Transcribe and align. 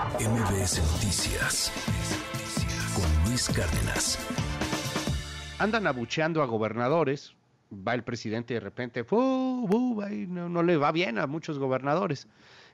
MBS 0.00 0.80
Noticias 0.94 1.70
con 2.94 3.28
Luis 3.28 3.50
Cárdenas. 3.50 4.18
Andan 5.58 5.86
abucheando 5.86 6.42
a 6.42 6.46
gobernadores. 6.46 7.34
Va 7.70 7.92
el 7.92 8.02
presidente 8.02 8.54
y 8.54 8.56
de 8.56 8.60
repente, 8.60 9.04
no, 9.10 10.48
no 10.48 10.62
le 10.62 10.76
va 10.78 10.90
bien 10.90 11.18
a 11.18 11.26
muchos 11.26 11.58
gobernadores. 11.58 12.28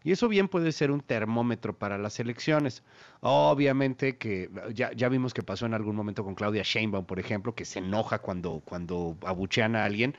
Y 0.04 0.12
eso 0.12 0.28
bien 0.28 0.46
puede 0.46 0.70
ser 0.70 0.92
un 0.92 1.00
termómetro 1.00 1.76
para 1.76 1.98
las 1.98 2.20
elecciones. 2.20 2.84
Obviamente 3.20 4.18
que 4.18 4.48
ya, 4.72 4.93
ya 4.93 5.08
vimos 5.08 5.34
que 5.34 5.43
pasó 5.43 5.66
en 5.66 5.74
algún 5.74 5.96
momento 5.96 6.22
con 6.22 6.36
Claudia 6.36 6.62
Sheinbaum, 6.64 7.06
por 7.06 7.18
ejemplo, 7.18 7.56
que 7.56 7.64
se 7.64 7.80
enoja 7.80 8.20
cuando, 8.20 8.62
cuando 8.64 9.16
abuchean 9.27 9.74
a 9.74 9.84
alguien. 9.84 10.14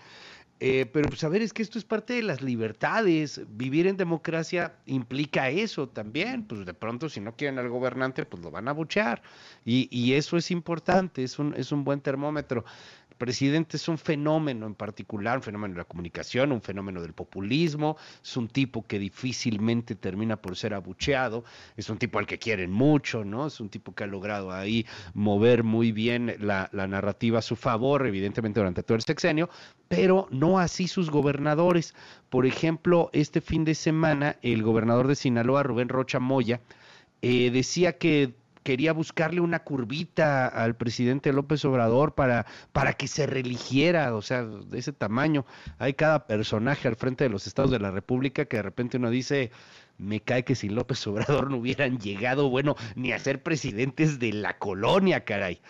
Eh, 0.59 0.87
pero 0.91 1.07
pues 1.07 1.23
a 1.23 1.29
ver, 1.29 1.43
es 1.43 1.53
que 1.53 1.61
esto 1.61 1.77
es 1.77 1.85
parte 1.85 2.13
de 2.13 2.23
las 2.23 2.41
libertades. 2.41 3.41
Vivir 3.49 3.85
en 3.85 3.97
democracia 3.97 4.73
implica 4.85 5.49
eso 5.49 5.87
también. 5.87 6.43
Pues 6.43 6.65
de 6.65 6.73
pronto, 6.73 7.09
si 7.09 7.19
no 7.19 7.35
quieren 7.35 7.59
al 7.59 7.69
gobernante, 7.69 8.25
pues 8.25 8.41
lo 8.43 8.49
van 8.49 8.67
a 8.67 8.71
buchear. 8.71 9.21
Y, 9.65 9.87
y 9.91 10.13
eso 10.13 10.37
es 10.37 10.49
importante, 10.49 11.23
es 11.23 11.37
un, 11.37 11.53
es 11.55 11.71
un 11.71 11.83
buen 11.83 12.01
termómetro 12.01 12.65
presidente 13.17 13.77
es 13.77 13.87
un 13.87 13.97
fenómeno 13.97 14.65
en 14.67 14.75
particular, 14.75 15.37
un 15.37 15.43
fenómeno 15.43 15.73
de 15.73 15.79
la 15.79 15.85
comunicación, 15.85 16.51
un 16.51 16.61
fenómeno 16.61 17.01
del 17.01 17.13
populismo, 17.13 17.97
es 18.23 18.37
un 18.37 18.47
tipo 18.47 18.85
que 18.85 18.99
difícilmente 18.99 19.95
termina 19.95 20.37
por 20.37 20.55
ser 20.55 20.73
abucheado, 20.73 21.43
es 21.75 21.89
un 21.89 21.97
tipo 21.97 22.19
al 22.19 22.27
que 22.27 22.39
quieren 22.39 22.71
mucho, 22.71 23.25
¿no? 23.25 23.47
Es 23.47 23.59
un 23.59 23.69
tipo 23.69 23.93
que 23.93 24.03
ha 24.03 24.07
logrado 24.07 24.51
ahí 24.51 24.85
mover 25.13 25.63
muy 25.63 25.91
bien 25.91 26.35
la, 26.39 26.69
narrativa 26.71 27.39
a 27.39 27.41
su 27.41 27.55
favor, 27.55 28.07
evidentemente 28.07 28.59
durante 28.59 28.83
todo 28.83 28.95
el 28.95 29.03
sexenio, 29.03 29.49
pero 29.87 30.27
no 30.31 30.59
así 30.59 30.87
sus 30.87 31.09
gobernadores. 31.09 31.95
Por 32.29 32.45
ejemplo, 32.45 33.09
este 33.13 33.41
fin 33.41 33.65
de 33.65 33.75
semana 33.75 34.37
el 34.41 34.63
gobernador 34.63 35.07
de 35.07 35.15
Sinaloa, 35.15 35.63
Rubén 35.63 35.89
Rocha 35.89 36.19
Moya, 36.19 36.61
eh, 37.21 37.49
decía 37.51 37.97
que 37.97 38.33
quería 38.67 38.91
buscarle 38.91 39.39
una 39.39 39.59
curvita 39.59 40.45
al 40.45 40.75
presidente 40.75 41.31
López 41.31 41.63
Obrador 41.63 42.15
para, 42.15 42.45
para 42.73 42.91
que 42.91 43.07
se 43.07 43.25
religiera, 43.25 44.13
o 44.13 44.21
sea, 44.21 44.43
de 44.43 44.77
ese 44.77 44.91
tamaño. 44.91 45.45
Hay 45.79 45.93
cada 45.93 46.27
personaje 46.27 46.89
al 46.89 46.97
frente 46.97 47.23
de 47.23 47.29
los 47.29 47.47
estados 47.47 47.71
de 47.71 47.79
la 47.79 47.91
República 47.91 48.43
que 48.43 48.57
de 48.57 48.63
repente 48.63 48.97
uno 48.97 49.09
dice, 49.09 49.51
me 49.97 50.19
cae 50.19 50.43
que 50.43 50.53
si 50.53 50.67
López 50.67 51.07
Obrador 51.07 51.49
no 51.49 51.55
hubieran 51.59 51.97
llegado, 51.97 52.49
bueno, 52.49 52.75
ni 52.97 53.13
a 53.13 53.19
ser 53.19 53.41
presidentes 53.41 54.19
de 54.19 54.33
la 54.33 54.57
colonia, 54.57 55.23
caray. 55.23 55.61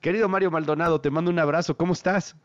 Querido 0.00 0.26
Mario 0.30 0.50
Maldonado, 0.50 1.02
te 1.02 1.10
mando 1.10 1.30
un 1.30 1.38
abrazo, 1.38 1.76
¿cómo 1.76 1.92
estás? 1.92 2.36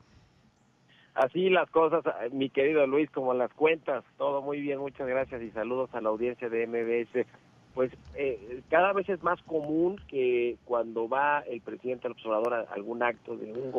Así 1.16 1.50
las 1.50 1.70
cosas, 1.70 2.04
mi 2.34 2.50
querido 2.50 2.86
Luis, 2.86 3.10
como 3.12 3.34
las 3.34 3.54
cuentas, 3.54 4.04
todo 4.18 4.42
muy 4.42 4.60
bien, 4.60 4.80
muchas 4.80 5.08
gracias 5.08 5.42
y 5.42 5.52
saludos 5.52 5.90
a 5.94 6.02
la 6.02 6.10
audiencia 6.10 6.50
de 6.50 6.68
MBS 6.68 7.26
pues 7.74 7.92
eh, 8.16 8.62
cada 8.70 8.94
vez 8.94 9.08
es 9.10 9.24
más 9.24 9.42
común 9.44 10.00
que 10.08 10.58
cuando 10.66 11.08
va 11.08 11.40
el 11.40 11.62
presidente 11.62 12.04
del 12.04 12.14
observador 12.14 12.54
a 12.54 12.74
algún 12.74 13.02
acto 13.04 13.38
de 13.38 13.54
un, 13.54 13.72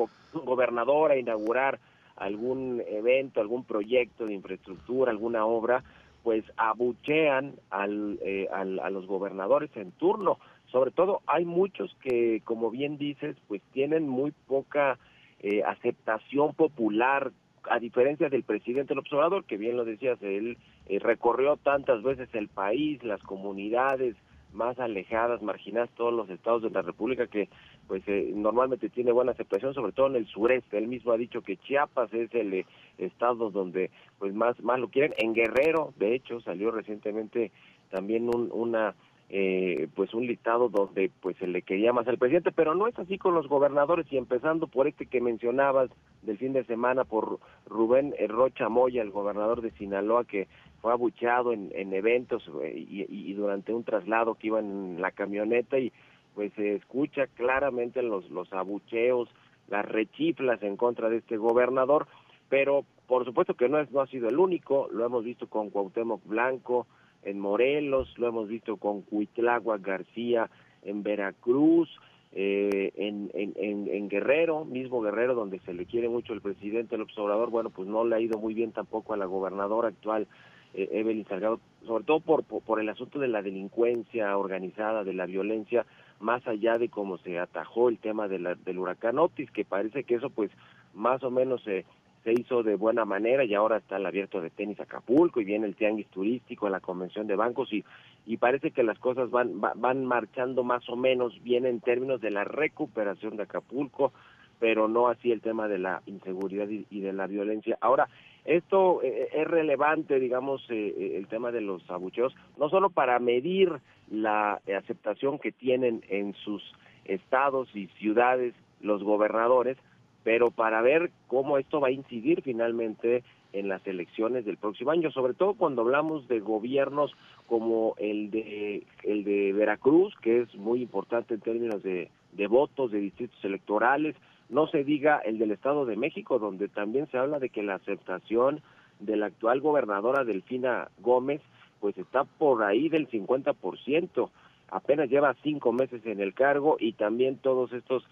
gobernador 0.45 1.11
a 1.11 1.19
inaugurar 1.19 1.79
algún 2.17 2.83
evento, 2.87 3.41
algún 3.41 3.65
proyecto 3.65 4.27
de 4.27 4.35
infraestructura, 4.35 5.11
alguna 5.11 5.45
obra, 5.45 5.83
pues 6.23 6.45
abuchean 6.57 7.55
al, 7.70 8.19
eh, 8.23 8.48
al, 8.53 8.79
a 8.79 8.91
los 8.91 9.07
gobernadores 9.07 9.70
en 9.77 9.91
turno. 9.93 10.39
Sobre 10.70 10.91
todo 10.91 11.20
hay 11.27 11.45
muchos 11.45 11.95
que, 12.01 12.41
como 12.45 12.70
bien 12.70 12.97
dices, 12.97 13.37
pues 13.48 13.61
tienen 13.73 14.09
muy 14.09 14.33
poca 14.47 14.98
eh, 15.41 15.63
aceptación 15.65 16.55
popular 16.55 17.33
a 17.70 17.78
diferencia 17.78 18.28
del 18.28 18.42
presidente 18.42 18.91
del 18.91 18.98
observador, 18.98 19.44
que 19.44 19.56
bien 19.56 19.77
lo 19.77 19.84
decías, 19.84 20.20
él 20.22 20.58
eh, 20.86 20.98
recorrió 20.98 21.56
tantas 21.56 22.02
veces 22.02 22.28
el 22.34 22.48
país, 22.48 23.02
las 23.02 23.22
comunidades 23.22 24.16
más 24.52 24.78
alejadas, 24.78 25.42
marginadas, 25.42 25.90
todos 25.96 26.12
los 26.12 26.28
estados 26.28 26.62
de 26.62 26.70
la 26.70 26.83
República, 26.83 27.27
que 27.27 27.48
pues 27.86 28.02
eh, 28.06 28.33
normalmente 28.34 28.88
tiene 28.90 29.12
buena 29.12 29.33
aceptación, 29.33 29.74
sobre 29.74 29.92
todo 29.92 30.08
en 30.08 30.16
el 30.16 30.27
sureste. 30.27 30.78
Él 30.78 30.88
mismo 30.88 31.12
ha 31.12 31.16
dicho 31.16 31.42
que 31.42 31.56
Chiapas 31.56 32.12
es 32.12 32.34
el 32.34 32.52
eh, 32.55 32.67
estado 32.98 33.51
donde 33.51 33.90
pues 34.18 34.34
más, 34.34 34.61
más 34.62 34.78
lo 34.78 34.89
quieren. 34.89 35.14
En 35.18 35.33
Guerrero, 35.33 35.92
de 35.96 36.14
hecho, 36.14 36.40
salió 36.40 36.70
recientemente 36.70 37.51
también 37.90 38.28
un, 38.28 38.51
una 38.52 38.95
eh, 39.35 39.89
pues 39.95 40.13
un 40.13 40.27
listado 40.27 40.69
donde 40.69 41.11
pues 41.23 41.39
se 41.39 41.47
le 41.47 41.63
quería 41.63 41.95
más 41.95 42.07
al 42.07 42.19
presidente, 42.19 42.53
pero 42.53 42.75
no 42.75 42.87
es 42.87 42.98
así 42.98 43.17
con 43.17 43.33
los 43.33 43.48
gobernadores 43.48 44.07
y 44.13 44.19
empezando 44.19 44.67
por 44.67 44.87
este 44.87 45.07
que 45.07 45.23
mencionabas 45.23 45.89
del 46.20 46.37
fin 46.37 46.53
de 46.53 46.65
semana 46.65 47.05
por 47.05 47.39
Rubén 47.65 48.15
Rocha 48.29 48.69
Moya, 48.69 49.01
el 49.01 49.11
gobernador 49.11 49.63
de 49.63 49.70
Sinaloa 49.70 50.27
que 50.27 50.48
fue 50.83 50.93
abucheado 50.93 51.55
en, 51.55 51.70
en 51.75 51.95
eventos 51.95 52.43
eh, 52.63 52.75
y, 52.77 53.33
durante 53.33 53.73
un 53.73 53.85
traslado 53.85 54.35
que 54.35 54.48
iba 54.48 54.61
en 54.61 55.01
la 55.01 55.13
camioneta 55.13 55.79
y 55.79 55.93
pues 56.35 56.53
se 56.53 56.75
escucha 56.75 57.27
claramente 57.29 58.03
los, 58.03 58.29
los 58.29 58.53
abucheos, 58.53 59.31
las 59.69 59.87
rechiflas 59.87 60.63
en 60.63 60.77
contra 60.77 61.09
de 61.09 61.17
este 61.17 61.39
gobernador, 61.39 62.07
pero 62.51 62.85
por 63.07 63.25
supuesto 63.25 63.55
que 63.55 63.70
no, 63.70 63.79
es, 63.79 63.91
no 63.93 64.03
ha 64.03 64.07
sido 64.09 64.29
el 64.29 64.39
único, 64.39 64.89
lo 64.93 65.07
hemos 65.07 65.25
visto 65.25 65.47
con 65.47 65.70
Cuauhtémoc 65.70 66.23
Blanco, 66.27 66.87
en 67.22 67.38
Morelos, 67.38 68.12
lo 68.18 68.28
hemos 68.28 68.48
visto 68.48 68.77
con 68.77 69.02
Cuitlagua 69.02 69.78
García 69.78 70.50
en 70.83 71.02
Veracruz, 71.02 71.88
eh, 72.34 72.92
en, 72.96 73.30
en, 73.34 73.88
en, 73.88 74.08
Guerrero, 74.08 74.64
mismo 74.64 75.02
Guerrero, 75.02 75.34
donde 75.34 75.58
se 75.60 75.74
le 75.74 75.84
quiere 75.84 76.08
mucho 76.08 76.33
el 76.33 76.40
presidente 76.40 76.94
el 76.94 77.02
observador, 77.02 77.50
bueno, 77.50 77.70
pues 77.70 77.86
no 77.88 78.05
le 78.05 78.16
ha 78.16 78.20
ido 78.20 78.38
muy 78.38 78.55
bien 78.55 78.72
tampoco 78.72 79.12
a 79.12 79.18
la 79.18 79.27
gobernadora 79.27 79.88
actual, 79.88 80.27
eh, 80.72 80.88
Evelyn 80.92 81.27
Salgado, 81.27 81.60
sobre 81.86 82.05
todo 82.05 82.20
por, 82.20 82.44
por, 82.44 82.80
el 82.80 82.88
asunto 82.88 83.18
de 83.18 83.28
la 83.28 83.42
delincuencia 83.42 84.39
organizada, 84.39 85.04
de 85.04 85.12
la 85.12 85.27
violencia, 85.27 85.84
más 86.20 86.46
allá 86.46 86.78
de 86.78 86.89
cómo 86.89 87.18
se 87.18 87.39
atajó 87.39 87.90
el 87.90 87.98
tema 87.98 88.28
de 88.28 88.39
la, 88.39 88.54
del 88.54 88.78
huracán 88.78 89.18
Otis, 89.18 89.50
que 89.50 89.66
parece 89.66 90.04
que 90.04 90.14
eso 90.14 90.30
pues 90.30 90.50
más 90.94 91.22
o 91.22 91.30
menos 91.30 91.62
se 91.64 91.84
se 92.24 92.33
hizo 92.33 92.62
de 92.62 92.77
buena 92.77 93.05
manera 93.05 93.44
y 93.44 93.55
ahora 93.55 93.78
está 93.78 93.96
el 93.96 94.06
abierto 94.06 94.40
de 94.40 94.50
tenis 94.50 94.78
Acapulco 94.80 95.40
y 95.40 95.44
viene 95.44 95.66
el 95.66 95.74
tianguis 95.74 96.06
turístico, 96.08 96.68
la 96.68 96.80
convención 96.80 97.27
de 97.27 97.36
bancos 97.36 97.72
y, 97.72 97.84
y 98.27 98.36
parece 98.36 98.70
que 98.70 98.83
las 98.83 98.98
cosas 98.98 99.30
van, 99.30 99.60
van 99.60 100.05
marchando 100.05 100.62
más 100.62 100.88
o 100.88 100.96
menos 100.96 101.42
bien 101.42 101.66
en 101.66 101.80
términos 101.80 102.20
de 102.20 102.30
la 102.30 102.44
recuperación 102.44 103.36
de 103.36 103.44
Acapulco, 103.44 104.12
pero 104.60 104.86
no 104.86 105.08
así 105.08 105.33
el 105.33 105.40
tema 105.40 105.66
de 105.66 105.78
la 105.78 106.02
inseguridad 106.06 106.68
y, 106.68 107.00
de 107.00 107.12
la 107.12 107.27
violencia. 107.27 107.77
Ahora, 107.80 108.08
esto 108.44 109.02
eh, 109.02 109.28
es 109.33 109.46
relevante, 109.48 110.20
digamos, 110.20 110.64
eh, 110.70 110.94
eh, 110.96 111.12
el 111.16 111.27
tema 111.27 111.50
de 111.50 111.60
los 111.60 111.89
abucheos, 111.90 112.33
no 112.58 112.68
solo 112.68 112.90
para 112.90 113.18
medir 113.18 113.72
la 114.08 114.60
aceptación 114.77 115.40
que 115.40 115.50
tienen 115.50 116.04
en 116.08 116.34
sus 116.34 116.62
estados 117.04 117.74
y 117.74 117.89
ciudades 117.98 118.54
los 118.80 119.02
gobernadores, 119.02 119.77
pero 120.24 120.50
para 120.50 120.83
ver 120.83 121.10
cómo 121.27 121.58
esto 121.58 121.80
va 121.80 121.88
a 121.88 121.92
incidir 121.92 122.42
finalmente 122.42 123.24
en 123.52 123.68
las 123.68 123.86
elecciones 123.86 124.44
del 124.44 124.56
próximo 124.56 124.90
año, 124.90 125.10
sobre 125.10 125.34
todo 125.34 125.55
cuando 125.55 125.83
hablamos 125.83 126.27
de 126.28 126.40
gobiernos 126.40 127.12
como 127.46 127.94
el 127.98 128.31
de 128.31 128.87
el 129.02 129.25
de 129.25 129.52
Veracruz, 129.52 130.14
que 130.22 130.43
es 130.43 130.55
muy 130.55 130.82
importante 130.82 131.34
en 131.34 131.40
términos 131.40 131.82
de, 131.82 132.10
de 132.32 132.46
votos, 132.46 132.90
de 132.90 133.00
distritos 133.00 133.44
electorales, 133.44 134.16
no 134.49 134.66
se 134.69 134.84
diga 134.84 135.19
el 135.19 135.38
del 135.38 135.50
Estado 135.50 135.84
de 135.87 135.96
México, 135.96 136.38
donde 136.38 136.69
también 136.69 137.08
se 137.10 137.19
habla 137.19 137.38
de 137.38 137.49
que 137.50 137.62
la 137.62 137.75
aceptación 137.75 138.60
de 139.00 139.16
la 139.16 139.26
actual 139.26 139.60
gobernadora 139.60 140.25
Delfina 140.25 140.88
Gómez, 141.00 141.40
pues 141.81 141.96
está 141.99 142.25
por 142.25 142.62
ahí 142.62 142.88
del 142.88 143.08
50%, 143.10 144.31
apenas 144.70 145.10
lleva 145.10 145.34
cinco 145.43 145.72
meses 145.72 146.04
en 146.06 146.20
el 146.20 146.34
cargo 146.34 146.76
y 146.78 146.93
también 146.93 147.37
todos 147.37 147.72
estos 147.72 148.04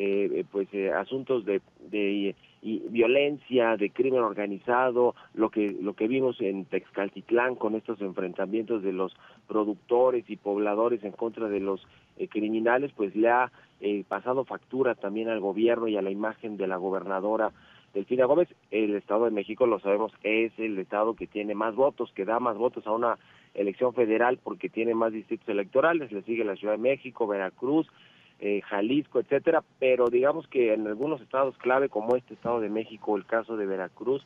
eh, 0.00 0.30
eh, 0.32 0.44
pues 0.48 0.68
eh, 0.72 0.92
asuntos 0.92 1.44
de, 1.44 1.60
de 1.90 2.36
y 2.62 2.78
violencia, 2.88 3.76
de 3.76 3.90
crimen 3.90 4.22
organizado, 4.22 5.16
lo 5.34 5.50
que 5.50 5.76
lo 5.80 5.94
que 5.94 6.06
vimos 6.06 6.40
en 6.40 6.66
Texcaltitlán 6.66 7.56
con 7.56 7.74
estos 7.74 8.00
enfrentamientos 8.00 8.84
de 8.84 8.92
los 8.92 9.12
productores 9.48 10.30
y 10.30 10.36
pobladores 10.36 11.02
en 11.02 11.10
contra 11.10 11.48
de 11.48 11.58
los 11.58 11.84
criminales, 12.30 12.92
pues 12.96 13.16
le 13.16 13.28
ha 13.28 13.50
pasado 14.08 14.44
factura 14.44 14.94
también 14.94 15.28
al 15.28 15.40
gobierno 15.40 15.88
y 15.88 15.96
a 15.96 16.02
la 16.02 16.10
imagen 16.10 16.56
de 16.56 16.68
la 16.68 16.76
gobernadora 16.76 17.52
Delfina 17.92 18.26
Gómez. 18.26 18.48
El 18.70 18.94
Estado 18.94 19.24
de 19.24 19.30
México, 19.32 19.66
lo 19.66 19.80
sabemos, 19.80 20.12
es 20.22 20.52
el 20.58 20.78
estado 20.78 21.14
que 21.14 21.26
tiene 21.26 21.54
más 21.54 21.74
votos, 21.74 22.12
que 22.14 22.24
da 22.24 22.38
más 22.38 22.56
votos 22.56 22.86
a 22.86 22.92
una 22.92 23.18
elección 23.54 23.94
federal 23.94 24.38
porque 24.42 24.68
tiene 24.68 24.94
más 24.94 25.12
distritos 25.12 25.48
electorales, 25.48 26.12
le 26.12 26.22
sigue 26.22 26.44
la 26.44 26.56
Ciudad 26.56 26.74
de 26.74 26.82
México, 26.82 27.26
Veracruz, 27.26 27.88
eh, 28.40 28.60
Jalisco, 28.62 29.18
etcétera, 29.18 29.64
pero 29.80 30.10
digamos 30.10 30.46
que 30.46 30.72
en 30.72 30.86
algunos 30.86 31.20
estados 31.20 31.58
clave 31.58 31.88
como 31.88 32.14
este 32.14 32.34
estado 32.34 32.60
de 32.60 32.68
México, 32.68 33.16
el 33.16 33.26
caso 33.26 33.56
de 33.56 33.66
Veracruz, 33.66 34.22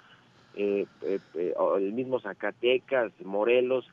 eh, 0.55 0.85
eh, 1.01 1.19
el 1.79 1.93
mismo 1.95 2.21
Zacatecas, 2.21 3.11
Morelos, 3.25 3.89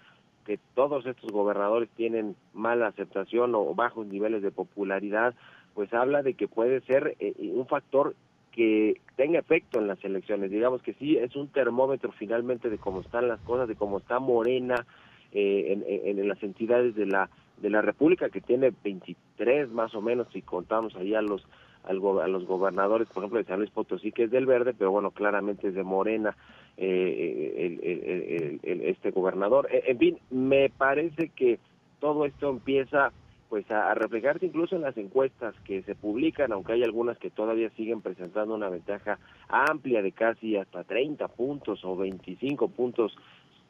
que 0.46 0.60
todos 0.76 1.06
estos 1.06 1.32
gobernadores 1.32 1.88
tienen 1.96 2.36
mala 2.54 2.88
aceptación 2.88 3.56
o 3.56 3.74
bajos 3.76 4.08
niveles 4.08 4.42
de 4.42 4.52
popularidad, 4.52 5.36
pues 5.74 5.94
habla 5.94 6.22
de 6.22 6.34
que 6.34 6.50
puede 6.50 6.82
ser 6.82 7.16
un 7.38 7.66
factor 7.68 8.14
que 8.52 9.00
tenga 9.16 9.40
efecto 9.40 9.80
en 9.80 9.88
las 9.88 10.04
elecciones. 10.04 10.52
Digamos 10.52 10.82
que 10.82 10.96
sí, 10.96 11.16
es 11.16 11.34
un 11.38 11.48
termómetro 11.48 12.12
finalmente 12.12 12.70
de 12.70 12.78
cómo 12.78 13.00
están 13.00 13.30
las 13.30 13.40
cosas, 13.42 13.70
de 13.70 13.76
cómo 13.76 14.00
está 14.00 14.20
Morena 14.20 14.86
en, 15.32 15.86
en 15.88 16.28
las 16.28 16.42
entidades 16.44 16.96
de 16.96 17.06
la 17.06 17.30
de 17.62 17.70
la 17.70 17.82
República, 17.82 18.30
que 18.30 18.42
tiene 18.42 18.74
23 18.84 19.70
más 19.72 19.94
o 19.96 20.02
menos, 20.02 20.28
si 20.34 20.42
contamos 20.42 20.96
ahí 20.96 21.14
a 21.16 21.22
los, 21.22 21.46
a 21.84 21.94
los 21.94 22.46
gobernadores, 22.46 23.08
por 23.08 23.24
ejemplo, 23.24 23.40
de 23.40 23.46
San 23.46 23.60
Luis 23.60 23.72
Potosí, 23.72 24.12
que 24.12 24.24
es 24.24 24.32
del 24.32 24.46
verde, 24.46 24.74
pero 24.78 24.92
bueno, 24.92 25.12
claramente 25.12 25.70
es 25.70 25.74
de 25.74 25.84
Morena 25.84 26.36
eh, 26.78 28.60
este 28.64 29.12
gobernador. 29.12 29.68
En 29.72 29.98
fin, 29.98 30.18
me 30.30 30.70
parece 30.70 31.30
que 31.30 31.60
todo 32.00 32.26
esto 32.26 32.50
empieza 32.50 33.12
pues 33.50 33.70
a, 33.72 33.94
reflejarse 33.96 34.46
incluso 34.46 34.76
en 34.76 34.84
las 34.84 34.96
encuestas 34.96 35.56
que 35.66 35.82
se 35.82 35.96
publican, 35.96 36.52
aunque 36.52 36.74
hay 36.74 36.84
algunas 36.84 37.18
que 37.18 37.32
todavía 37.32 37.70
siguen 37.72 38.02
presentando 38.02 38.54
una 38.54 38.70
ventaja 38.70 39.18
amplia 39.48 40.04
de 40.04 40.12
casi 40.12 40.56
hasta 40.56 40.84
30 40.84 41.28
puntos 41.30 41.84
o 41.84 41.98
25 41.98 42.68
puntos 42.70 43.18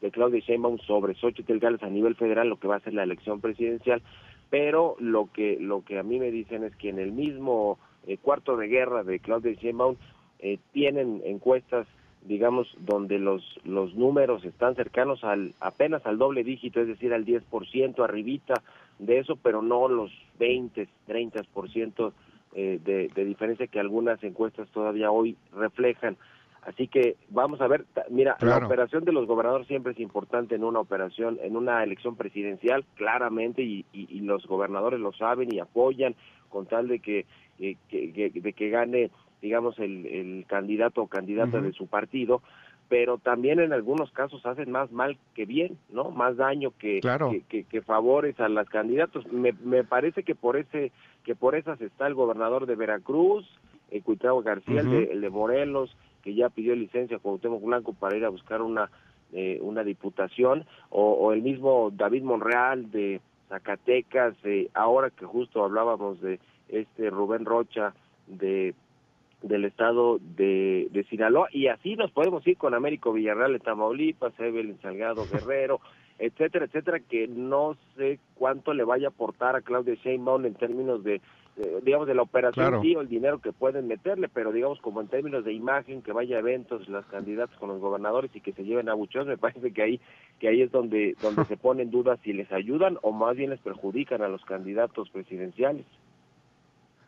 de 0.02 0.12
Claudia 0.12 0.40
Sheinbaum 0.40 0.78
sobre 0.80 1.16
Xochitl 1.16 1.60
Gales 1.60 1.84
a 1.84 1.90
nivel 1.90 2.16
federal, 2.16 2.50
lo 2.50 2.60
que 2.60 2.68
va 2.68 2.78
a 2.78 2.82
ser 2.82 2.94
la 2.94 3.04
elección 3.04 3.42
presidencial, 3.42 4.02
pero 4.50 4.96
lo 5.00 5.30
que 5.32 5.58
lo 5.60 5.84
que 5.84 6.00
a 6.00 6.04
mí 6.04 6.20
me 6.20 6.32
dicen 6.32 6.64
es 6.64 6.76
que 6.76 6.90
en 6.90 7.00
el 7.00 7.12
mismo 7.12 7.78
eh, 8.08 8.18
cuarto 8.18 8.58
de 8.58 8.68
guerra 8.68 9.04
de 9.04 9.20
Claudia 9.20 9.54
Sheinbaum 9.54 9.96
eh, 10.40 10.58
tienen 10.72 11.22
encuestas 11.26 11.88
digamos, 12.24 12.68
donde 12.80 13.18
los, 13.18 13.42
los 13.64 13.96
números 13.96 14.44
están 14.44 14.76
cercanos 14.76 15.24
al 15.24 15.54
apenas 15.60 16.06
al 16.06 16.18
doble 16.18 16.44
dígito, 16.44 16.82
es 16.82 16.88
decir, 16.88 17.14
al 17.14 17.26
10% 17.26 18.04
arribita 18.04 18.56
de 19.00 19.20
eso, 19.20 19.38
pero 19.38 19.62
no 19.62 19.88
los 19.88 20.12
20, 20.38 20.88
30% 21.08 22.12
eh, 22.56 22.80
de, 22.84 23.08
de 23.08 23.26
diferencia 23.26 23.68
que 23.68 23.80
algunas 23.80 24.22
encuestas 24.24 24.68
todavía 24.70 25.12
hoy 25.12 25.38
reflejan. 25.56 26.18
Así 26.64 26.88
que 26.88 27.16
vamos 27.30 27.62
a 27.62 27.68
ver, 27.68 27.86
mira, 28.10 28.38
la 28.42 28.58
operación 28.58 29.06
de 29.06 29.14
los 29.14 29.28
gobernadores 29.28 29.68
siempre 29.68 29.94
es 29.94 30.00
importante 30.00 30.56
en 30.56 30.64
una 30.64 30.80
operación, 30.80 31.40
en 31.42 31.56
una 31.56 31.84
elección 31.84 32.16
presidencial, 32.16 32.86
claramente, 32.96 33.64
y, 33.64 33.86
y, 33.94 34.20
los 34.22 34.46
gobernadores 34.46 35.00
lo 35.00 35.14
saben 35.14 35.54
y 35.54 35.60
apoyan 35.60 36.16
con 36.50 36.66
tal 36.66 36.88
de 36.88 37.00
que, 37.00 37.26
que, 37.58 37.78
que 37.90 38.32
de 38.34 38.54
que 38.54 38.70
gane 38.70 39.10
digamos, 39.42 39.78
el, 39.80 40.06
el 40.06 40.46
candidato 40.48 41.02
o 41.02 41.08
candidata 41.08 41.62
de 41.62 41.72
su 41.72 41.88
partido, 41.88 42.42
pero 42.90 43.18
también 43.20 43.60
en 43.60 43.72
algunos 43.72 44.12
casos 44.12 44.46
hacen 44.46 44.72
más 44.72 44.92
mal 44.92 45.18
que 45.36 45.46
bien, 45.46 45.78
¿no? 45.92 46.10
Más 46.12 46.38
daño 46.38 46.72
que, 46.78 47.00
que, 47.48 47.64
que, 47.64 47.82
favores 47.82 48.40
a 48.40 48.50
las 48.50 48.68
candidatos. 48.68 49.32
Me, 49.32 49.54
me 49.64 49.84
parece 49.84 50.24
que 50.24 50.36
por 50.36 50.58
ese 50.58 50.92
que 51.24 51.36
por 51.36 51.56
esas 51.56 51.80
está 51.82 52.08
el 52.08 52.16
gobernador 52.16 52.66
de 52.66 52.76
Veracruz, 52.76 53.46
el 53.92 54.04
García, 54.44 54.82
el, 54.82 54.90
de, 54.90 55.04
el, 55.12 55.22
de, 55.22 55.30
Morelos, 55.30 55.96
que 56.24 56.36
ya 56.36 56.50
pidió 56.50 56.76
licencia 56.76 57.18
a 57.18 57.20
Cuauhtémoc 57.20 57.64
Blanco 57.64 57.94
para 57.94 58.18
ir 58.18 58.26
a 58.26 58.30
buscar 58.30 58.62
una 58.62 58.90
eh, 59.32 59.60
una 59.62 59.84
diputación, 59.84 60.66
o, 60.90 61.12
o, 61.12 61.34
el 61.34 61.44
mismo 61.44 61.92
David 61.94 62.24
Monreal 62.24 62.90
de 62.90 63.22
Zacatecas, 63.48 64.34
eh, 64.44 64.70
ahora 64.74 65.12
que 65.12 65.26
justo 65.26 65.64
hablábamos 65.64 66.20
de 66.20 66.40
este 66.68 67.12
Rubén 67.12 67.46
Rocha 67.46 67.94
de 68.26 68.74
del 69.44 69.66
estado 69.66 70.20
de, 70.20 70.88
de, 70.92 71.04
Sinaloa 71.06 71.48
y 71.52 71.68
así 71.68 71.96
nos 71.96 72.12
podemos 72.12 72.46
ir 72.46 72.58
con 72.58 72.74
Américo 72.74 73.14
Villarreal 73.14 73.54
de 73.54 73.60
Tamaulipas, 73.60 74.38
Evelyn 74.38 74.82
Salgado 74.82 75.26
Guerrero, 75.32 75.80
etcétera, 76.20 76.66
etcétera, 76.66 77.00
que 77.00 77.28
no 77.28 77.78
sé 77.96 78.20
cuánto 78.34 78.74
le 78.74 78.84
vaya 78.84 79.08
a 79.08 79.12
aportar 79.12 79.56
a 79.56 79.62
Claudia 79.62 79.94
Sheinbaum 79.94 80.46
en 80.46 80.56
términos 80.56 81.04
de, 81.04 81.22
digamos, 81.84 82.08
de 82.08 82.14
la 82.14 82.22
operación, 82.22 82.82
sí, 82.82 82.96
o 82.96 83.02
el 83.02 83.10
dinero 83.10 83.40
que 83.40 83.52
pueden 83.52 83.88
meterle, 83.88 84.30
pero 84.30 84.52
digamos 84.52 84.80
como 84.82 85.02
en 85.02 85.08
términos 85.08 85.44
de 85.44 85.54
imagen, 85.54 86.02
que 86.02 86.12
vaya 86.12 86.38
a 86.38 86.40
eventos, 86.40 86.88
las 86.90 87.06
candidatas 87.08 87.58
con 87.58 87.70
los 87.70 87.80
gobernadores 87.80 88.32
y 88.34 88.42
que 88.42 88.54
se 88.54 88.64
lleven 88.64 88.90
a 88.90 88.94
buchos, 88.94 89.28
me 89.28 89.38
parece 89.38 89.72
que 89.72 89.82
ahí, 89.82 90.02
que 90.40 90.48
ahí 90.48 90.62
es 90.62 90.72
donde, 90.72 91.16
donde 91.22 91.46
se 91.46 91.58
ponen 91.58 91.92
dudas 91.92 92.20
si 92.24 92.34
les 92.34 92.52
ayudan 92.52 92.98
o 93.02 93.12
más 93.12 93.36
bien 93.36 93.50
les 93.50 93.60
perjudican 93.60 94.22
a 94.22 94.28
los 94.28 94.44
candidatos 94.46 95.10
presidenciales. 95.10 95.86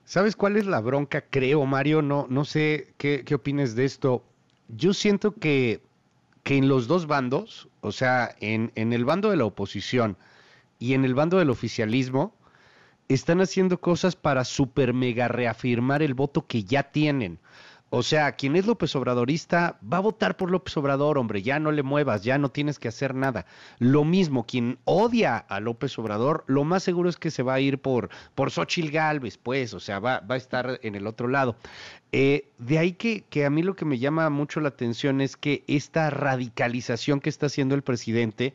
¿Sabes 0.03 0.35
cuál 0.35 0.57
es 0.57 0.65
la 0.65 0.81
bronca? 0.81 1.21
Creo, 1.21 1.65
Mario, 1.65 2.01
no, 2.01 2.25
no 2.29 2.43
sé 2.43 2.93
qué, 2.97 3.23
qué 3.25 3.35
opines 3.35 3.75
de 3.75 3.85
esto. 3.85 4.23
Yo 4.67 4.93
siento 4.93 5.33
que, 5.33 5.79
que 6.43 6.57
en 6.57 6.67
los 6.67 6.87
dos 6.87 7.07
bandos, 7.07 7.69
o 7.81 7.91
sea, 7.91 8.35
en, 8.41 8.71
en 8.75 8.91
el 8.93 9.05
bando 9.05 9.29
de 9.29 9.37
la 9.37 9.45
oposición 9.45 10.17
y 10.79 10.95
en 10.95 11.05
el 11.05 11.13
bando 11.13 11.37
del 11.37 11.49
oficialismo, 11.49 12.33
están 13.13 13.41
haciendo 13.41 13.79
cosas 13.79 14.15
para 14.15 14.45
super 14.45 14.93
mega 14.93 15.27
reafirmar 15.27 16.01
el 16.01 16.13
voto 16.13 16.45
que 16.47 16.63
ya 16.63 16.83
tienen. 16.83 17.39
O 17.93 18.03
sea, 18.03 18.31
quien 18.37 18.55
es 18.55 18.65
López 18.65 18.95
Obradorista 18.95 19.77
va 19.83 19.97
a 19.97 19.99
votar 19.99 20.37
por 20.37 20.49
López 20.49 20.77
Obrador, 20.77 21.17
hombre, 21.17 21.41
ya 21.41 21.59
no 21.59 21.73
le 21.73 21.83
muevas, 21.83 22.23
ya 22.23 22.37
no 22.37 22.47
tienes 22.47 22.79
que 22.79 22.87
hacer 22.87 23.13
nada. 23.13 23.45
Lo 23.79 24.05
mismo, 24.05 24.45
quien 24.45 24.79
odia 24.85 25.35
a 25.35 25.59
López 25.59 25.99
Obrador, 25.99 26.45
lo 26.47 26.63
más 26.63 26.83
seguro 26.83 27.09
es 27.09 27.17
que 27.17 27.31
se 27.31 27.43
va 27.43 27.55
a 27.55 27.59
ir 27.59 27.79
por, 27.81 28.07
por 28.33 28.49
Xochil 28.49 28.91
Gálvez, 28.91 29.37
pues, 29.37 29.73
o 29.73 29.81
sea, 29.81 29.99
va, 29.99 30.21
va 30.21 30.35
a 30.35 30.37
estar 30.37 30.79
en 30.83 30.95
el 30.95 31.05
otro 31.05 31.27
lado. 31.27 31.57
Eh, 32.13 32.47
de 32.59 32.77
ahí 32.77 32.93
que, 32.93 33.25
que 33.29 33.43
a 33.43 33.49
mí 33.49 33.61
lo 33.61 33.75
que 33.75 33.83
me 33.83 33.99
llama 33.99 34.29
mucho 34.29 34.61
la 34.61 34.69
atención 34.69 35.19
es 35.19 35.35
que 35.35 35.65
esta 35.67 36.09
radicalización 36.09 37.19
que 37.19 37.29
está 37.29 37.47
haciendo 37.47 37.75
el 37.75 37.81
presidente, 37.81 38.53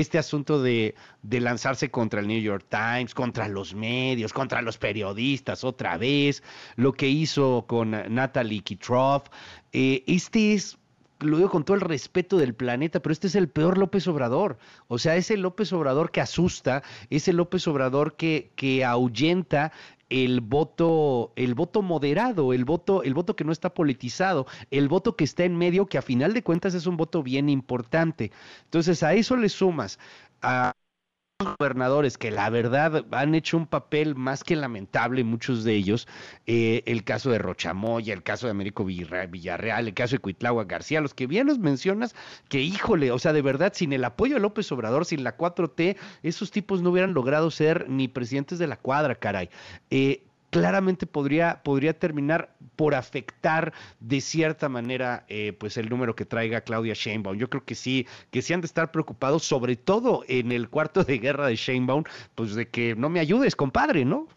este 0.00 0.18
asunto 0.18 0.62
de, 0.62 0.94
lanzarse 1.22 1.90
contra 1.90 2.20
el 2.20 2.28
New 2.28 2.40
York 2.40 2.66
Times, 2.68 3.14
contra 3.14 3.48
los 3.48 3.74
medios, 3.74 4.32
contra 4.32 4.62
los 4.62 4.78
periodistas 4.78 5.64
otra 5.64 5.96
vez, 5.96 6.42
lo 6.76 6.92
que 6.92 7.08
hizo 7.08 7.64
con 7.66 7.90
Natalie 7.90 8.62
Kitroff, 8.62 9.24
eh, 9.72 10.04
este 10.06 10.54
es 10.54 10.78
lo 11.20 11.36
digo 11.36 11.50
con 11.50 11.64
todo 11.64 11.74
el 11.74 11.80
respeto 11.80 12.36
del 12.36 12.54
planeta, 12.54 13.00
pero 13.00 13.12
este 13.12 13.26
es 13.26 13.34
el 13.34 13.48
peor 13.48 13.76
López 13.76 14.06
Obrador. 14.06 14.58
O 14.86 14.98
sea, 14.98 15.16
es 15.16 15.30
el 15.30 15.42
López 15.42 15.72
Obrador 15.72 16.12
que 16.12 16.20
asusta, 16.20 16.82
es 17.10 17.26
el 17.28 17.36
López 17.36 17.66
Obrador 17.66 18.14
que, 18.14 18.52
que 18.54 18.84
ahuyenta 18.84 19.72
el 20.10 20.40
voto, 20.40 21.32
el 21.36 21.54
voto 21.54 21.82
moderado, 21.82 22.52
el 22.52 22.64
voto, 22.64 23.02
el 23.02 23.14
voto 23.14 23.36
que 23.36 23.44
no 23.44 23.52
está 23.52 23.74
politizado, 23.74 24.46
el 24.70 24.88
voto 24.88 25.16
que 25.16 25.24
está 25.24 25.44
en 25.44 25.56
medio, 25.56 25.86
que 25.86 25.98
a 25.98 26.02
final 26.02 26.34
de 26.34 26.42
cuentas 26.42 26.74
es 26.74 26.86
un 26.86 26.96
voto 26.96 27.22
bien 27.22 27.48
importante. 27.48 28.32
Entonces, 28.64 29.02
a 29.02 29.14
eso 29.14 29.36
le 29.36 29.48
sumas 29.48 29.98
gobernadores 31.40 32.18
que 32.18 32.32
la 32.32 32.50
verdad 32.50 33.04
han 33.12 33.32
hecho 33.36 33.56
un 33.56 33.68
papel 33.68 34.16
más 34.16 34.42
que 34.42 34.56
lamentable, 34.56 35.22
muchos 35.22 35.62
de 35.62 35.74
ellos, 35.74 36.08
eh, 36.46 36.82
el 36.86 37.04
caso 37.04 37.30
de 37.30 37.38
Rochamoya, 37.38 38.12
el 38.12 38.24
caso 38.24 38.48
de 38.48 38.50
Américo 38.50 38.84
Villarreal, 38.84 39.86
el 39.86 39.94
caso 39.94 40.16
de 40.16 40.18
Cuitlagua 40.18 40.64
García, 40.64 41.00
los 41.00 41.14
que 41.14 41.28
bien 41.28 41.46
los 41.46 41.60
mencionas, 41.60 42.16
que 42.48 42.60
híjole, 42.60 43.12
o 43.12 43.20
sea, 43.20 43.32
de 43.32 43.42
verdad, 43.42 43.72
sin 43.72 43.92
el 43.92 44.04
apoyo 44.04 44.34
de 44.34 44.40
López 44.40 44.72
Obrador, 44.72 45.04
sin 45.04 45.22
la 45.22 45.36
4T, 45.36 45.96
esos 46.24 46.50
tipos 46.50 46.82
no 46.82 46.90
hubieran 46.90 47.14
logrado 47.14 47.52
ser 47.52 47.88
ni 47.88 48.08
presidentes 48.08 48.58
de 48.58 48.66
la 48.66 48.76
cuadra, 48.76 49.14
caray. 49.14 49.48
Eh, 49.90 50.27
claramente 50.50 51.06
podría, 51.06 51.62
podría 51.62 51.98
terminar 51.98 52.50
por 52.76 52.94
afectar 52.94 53.72
de 54.00 54.20
cierta 54.20 54.68
manera 54.68 55.24
eh, 55.28 55.52
pues 55.58 55.76
el 55.76 55.88
número 55.88 56.14
que 56.14 56.24
traiga 56.24 56.60
Claudia 56.60 56.94
Sheinbaum. 56.94 57.36
Yo 57.36 57.48
creo 57.50 57.64
que 57.64 57.74
sí, 57.74 58.06
que 58.30 58.42
sí 58.42 58.54
han 58.54 58.60
de 58.60 58.66
estar 58.66 58.90
preocupados, 58.90 59.44
sobre 59.44 59.76
todo 59.76 60.24
en 60.28 60.52
el 60.52 60.68
cuarto 60.68 61.04
de 61.04 61.18
guerra 61.18 61.46
de 61.46 61.56
Sheinbaum, 61.56 62.04
pues 62.34 62.54
de 62.54 62.68
que 62.68 62.94
no 62.96 63.08
me 63.08 63.20
ayudes, 63.20 63.56
compadre, 63.56 64.04
¿no? 64.04 64.28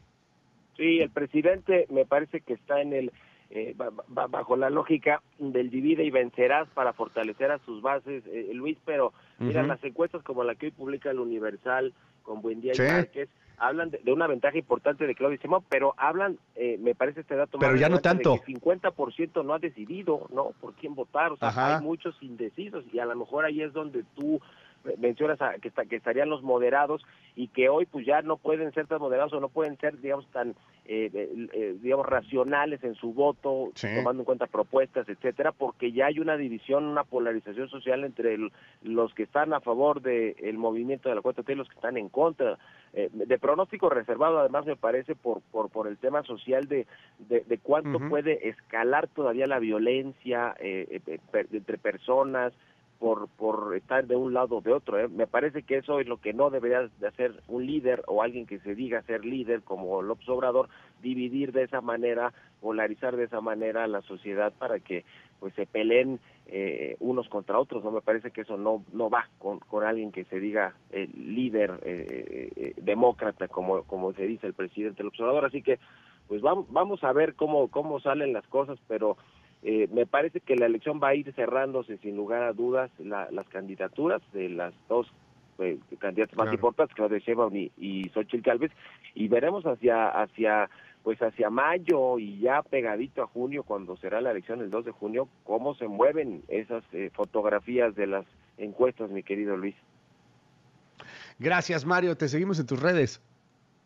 Sí, 0.77 0.99
el 0.99 1.09
presidente 1.09 1.85
me 1.89 2.05
parece 2.05 2.41
que 2.41 2.53
está 2.53 2.81
en 2.81 2.93
el 2.93 3.11
eh, 3.53 3.75
bajo 4.07 4.55
la 4.55 4.69
lógica 4.69 5.21
del 5.37 5.69
divide 5.69 6.05
y 6.05 6.09
vencerás 6.09 6.69
para 6.69 6.93
fortalecer 6.93 7.51
a 7.51 7.59
sus 7.59 7.81
bases, 7.81 8.23
eh, 8.27 8.49
Luis, 8.53 8.77
pero 8.85 9.11
mira, 9.39 9.61
las 9.63 9.83
encuestas 9.83 10.23
como 10.23 10.45
la 10.45 10.55
que 10.55 10.67
hoy 10.67 10.71
publica 10.71 11.11
el 11.11 11.19
Universal 11.19 11.93
con 12.23 12.41
Buendía 12.41 12.71
y 12.73 12.79
Márquez, 12.79 13.27
hablan 13.61 13.91
de, 13.91 14.11
una 14.11 14.27
ventaja 14.27 14.57
importante 14.57 15.05
de 15.05 15.15
Claudia 15.15 15.37
Sheinbaum, 15.37 15.63
pero 15.69 15.93
hablan, 15.97 16.37
eh, 16.55 16.77
me 16.79 16.95
parece 16.95 17.21
este 17.21 17.35
dato 17.35 17.59
pero 17.59 17.75
ya 17.75 17.89
no 17.89 17.99
tanto. 17.99 18.33
De 18.33 18.39
que 18.39 18.53
50% 18.53 19.45
no 19.45 19.53
ha 19.53 19.59
decidido, 19.59 20.27
¿no? 20.33 20.51
Por 20.59 20.73
quién 20.73 20.95
votar, 20.95 21.31
o 21.31 21.37
sea, 21.37 21.77
hay 21.77 21.83
muchos 21.83 22.15
indecisos 22.21 22.83
y 22.91 22.99
a 22.99 23.05
lo 23.05 23.15
mejor 23.15 23.45
ahí 23.45 23.61
es 23.61 23.71
donde 23.71 24.03
tú 24.15 24.41
mencionas 24.97 25.37
que, 25.61 25.67
está, 25.67 25.85
que 25.85 25.95
estarían 25.95 26.29
los 26.29 26.41
moderados 26.43 27.03
y 27.35 27.47
que 27.47 27.69
hoy 27.69 27.85
pues 27.85 28.05
ya 28.05 28.21
no 28.21 28.37
pueden 28.37 28.73
ser 28.73 28.87
tan 28.87 28.99
moderados 28.99 29.33
o 29.33 29.39
no 29.39 29.49
pueden 29.49 29.77
ser 29.77 29.99
digamos 30.01 30.27
tan 30.31 30.55
eh, 30.85 31.09
eh, 31.53 31.77
digamos 31.81 32.05
racionales 32.05 32.83
en 32.83 32.95
su 32.95 33.13
voto 33.13 33.71
tomando 33.79 34.21
en 34.21 34.25
cuenta 34.25 34.47
propuestas 34.47 35.07
etcétera 35.07 35.51
porque 35.51 35.91
ya 35.91 36.07
hay 36.07 36.19
una 36.19 36.35
división 36.35 36.85
una 36.85 37.03
polarización 37.03 37.69
social 37.69 38.03
entre 38.03 38.37
los 38.81 39.13
que 39.13 39.23
están 39.23 39.53
a 39.53 39.61
favor 39.61 40.01
del 40.01 40.35
el 40.39 40.57
movimiento 40.57 41.09
de 41.09 41.15
la 41.15 41.21
cuota 41.21 41.43
T 41.43 41.53
y 41.53 41.55
los 41.55 41.69
que 41.69 41.75
están 41.75 41.97
en 41.97 42.09
contra. 42.09 42.57
Eh, 42.93 43.09
de 43.13 43.39
pronóstico 43.39 43.89
reservado 43.89 44.39
además 44.39 44.65
me 44.65 44.75
parece 44.75 45.15
por 45.15 45.41
por 45.51 45.69
por 45.69 45.87
el 45.87 45.97
tema 45.97 46.23
social 46.23 46.67
de 46.67 46.87
de, 47.19 47.57
cuánto 47.59 47.99
puede 48.09 48.49
escalar 48.49 49.07
todavía 49.07 49.47
la 49.47 49.59
violencia 49.59 50.55
entre 50.59 51.77
personas 51.77 52.51
por, 53.01 53.29
por 53.29 53.75
estar 53.75 54.05
de 54.05 54.15
un 54.15 54.31
lado 54.31 54.57
o 54.57 54.61
de 54.61 54.71
otro. 54.71 54.99
¿eh? 54.99 55.07
Me 55.07 55.25
parece 55.25 55.63
que 55.63 55.77
eso 55.77 55.99
es 55.99 56.07
lo 56.07 56.17
que 56.17 56.33
no 56.33 56.51
debería 56.51 56.87
de 56.99 57.07
hacer 57.07 57.41
un 57.47 57.65
líder 57.65 58.03
o 58.05 58.21
alguien 58.21 58.45
que 58.45 58.59
se 58.59 58.75
diga 58.75 59.01
ser 59.01 59.25
líder 59.25 59.63
como 59.63 60.03
López 60.03 60.29
Obrador, 60.29 60.69
dividir 61.01 61.51
de 61.51 61.63
esa 61.63 61.81
manera, 61.81 62.31
polarizar 62.61 63.15
de 63.17 63.23
esa 63.23 63.41
manera 63.41 63.83
a 63.83 63.87
la 63.87 64.03
sociedad 64.03 64.53
para 64.55 64.79
que 64.79 65.03
pues 65.39 65.51
se 65.55 65.65
peleen 65.65 66.19
eh, 66.45 66.95
unos 66.99 67.27
contra 67.27 67.57
otros. 67.57 67.83
No 67.83 67.89
me 67.89 68.01
parece 68.01 68.29
que 68.29 68.41
eso 68.41 68.55
no 68.55 68.85
no 68.93 69.09
va 69.09 69.27
con, 69.39 69.57
con 69.57 69.83
alguien 69.83 70.11
que 70.11 70.25
se 70.25 70.39
diga 70.39 70.75
eh, 70.91 71.09
líder 71.17 71.79
eh, 71.81 72.75
demócrata 72.83 73.47
como 73.47 73.81
como 73.81 74.13
se 74.13 74.27
dice 74.27 74.45
el 74.45 74.53
presidente 74.53 75.01
López 75.01 75.21
Obrador. 75.21 75.45
Así 75.45 75.63
que 75.63 75.79
pues 76.27 76.43
vamos 76.43 76.67
vamos 76.69 77.03
a 77.03 77.11
ver 77.13 77.33
cómo 77.33 77.69
cómo 77.69 77.99
salen 77.99 78.31
las 78.31 78.45
cosas, 78.45 78.77
pero 78.87 79.17
eh, 79.63 79.87
me 79.91 80.05
parece 80.05 80.39
que 80.39 80.55
la 80.55 80.65
elección 80.65 80.99
va 81.01 81.09
a 81.09 81.15
ir 81.15 81.31
cerrándose 81.33 81.97
sin 81.97 82.15
lugar 82.15 82.43
a 82.43 82.53
dudas 82.53 82.89
las 82.99 83.47
candidaturas 83.49 84.21
de 84.33 84.49
las 84.49 84.73
dos 84.89 85.07
eh, 85.59 85.77
candidatas 85.99 86.35
más 86.35 86.51
importantes, 86.51 86.95
Claudia 86.95 87.19
Sheinbaum 87.19 87.55
y, 87.55 87.71
y 87.77 88.09
Xochitl 88.09 88.41
Galvez, 88.41 88.71
y 89.13 89.27
veremos 89.27 89.65
hacia 89.65 90.07
hacia 90.09 90.69
pues 91.03 91.19
hacia 91.21 91.49
mayo 91.49 92.19
y 92.19 92.39
ya 92.39 92.61
pegadito 92.61 93.23
a 93.23 93.27
junio, 93.27 93.63
cuando 93.63 93.97
será 93.97 94.21
la 94.21 94.31
elección 94.31 94.61
el 94.61 94.69
2 94.69 94.85
de 94.85 94.91
junio, 94.91 95.27
cómo 95.43 95.73
se 95.75 95.87
mueven 95.87 96.43
esas 96.47 96.83
eh, 96.93 97.09
fotografías 97.13 97.95
de 97.95 98.07
las 98.07 98.25
encuestas, 98.57 99.09
mi 99.09 99.23
querido 99.23 99.57
Luis. 99.57 99.75
Gracias, 101.39 101.85
Mario. 101.85 102.15
Te 102.15 102.27
seguimos 102.27 102.59
en 102.59 102.67
tus 102.67 102.79
redes. 102.79 103.21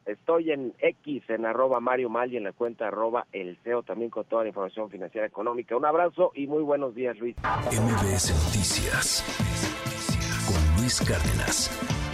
Estoy 0.05 0.51
en 0.51 0.73
X, 0.79 1.23
en 1.29 1.45
arroba 1.45 1.79
Mario 1.79 2.09
Mal 2.09 2.31
y 2.31 2.37
en 2.37 2.43
la 2.43 2.51
cuenta 2.51 2.87
arroba 2.87 3.25
el 3.31 3.57
CEO 3.63 3.81
también 3.83 4.11
con 4.11 4.25
toda 4.25 4.43
la 4.43 4.49
información 4.49 4.89
financiera 4.89 5.25
económica. 5.25 5.75
Un 5.75 5.85
abrazo 5.85 6.31
y 6.35 6.45
muy 6.45 6.61
buenos 6.63 6.93
días, 6.93 7.17
Luis. 7.17 7.35
MBS 7.37 8.31
Noticias 8.45 9.23
con 10.47 10.81
Luis 10.81 11.01
Cárdenas. 11.01 12.04